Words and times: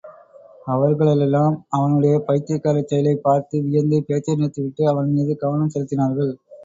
அவர்களெல்லாம் 0.67 1.57
அவனுடைய 1.69 2.15
பைத்தியக்காரச் 2.21 2.87
செயலைப் 2.87 3.23
பார்த்து 3.23 3.61
வியந்து 3.61 4.03
பேச்சை 4.03 4.35
நிறுத்திவிட்டு 4.35 4.89
அவன் 4.89 5.11
மீது 5.11 5.35
கவனம் 5.37 5.73
செலுத்தினார்கள். 5.75 6.33